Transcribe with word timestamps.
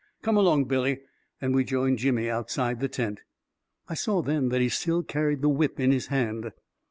"Come 0.23 0.35
along, 0.35 0.65
Billy," 0.65 1.01
and 1.39 1.53
we 1.53 1.63
joined 1.63 1.99
Jimmy 1.99 2.27
outside 2.27 2.79
the 2.79 2.87
tent. 2.87 3.21
I 3.87 3.93
saw 3.93 4.23
then 4.23 4.49
that 4.49 4.59
he 4.59 4.67
still 4.67 5.03
carried 5.03 5.43
the 5.43 5.47
whip 5.49 5.79
in 5.79 5.91
his 5.91 6.07
hand. 6.07 6.51